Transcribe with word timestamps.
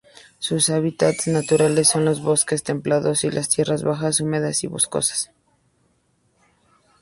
Sus 0.39 0.71
hábitats 0.71 1.27
naturales 1.27 1.89
son 1.89 2.05
los 2.05 2.23
bosques 2.23 2.63
templados 2.63 3.23
y 3.23 3.29
las 3.29 3.49
tierras 3.49 3.83
bajas, 3.83 4.19
húmedas 4.19 4.63
y 4.63 4.67
boscosas. 4.67 5.31